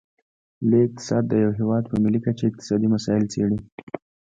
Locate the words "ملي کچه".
2.03-2.43